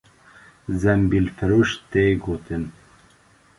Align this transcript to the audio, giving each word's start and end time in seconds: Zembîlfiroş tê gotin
Zembîlfiroş 0.81 1.69
tê 1.89 2.05
gotin 2.23 2.63